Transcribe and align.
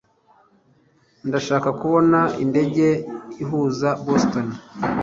Ndashaka 1.27 1.69
kubona 1.79 2.19
indege 2.43 2.87
ihuza 3.43 3.89
Boston 4.05 4.47